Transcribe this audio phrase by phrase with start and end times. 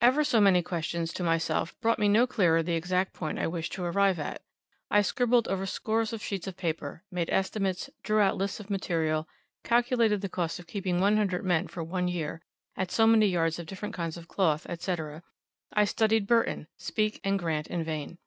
[0.00, 3.70] Ever so many questions to myself brought me no clearer the exact point I wished
[3.74, 4.42] to arrive at.
[4.90, 9.28] I scribbled over scores of sheets of paper, made estimates, drew out lists of material,
[9.62, 12.42] calculated the cost of keeping one hundred men for one year,
[12.76, 15.22] at so many yards of different kinds of cloth, etc.
[15.72, 18.18] I studied Burton, Speke, and Grant in vain.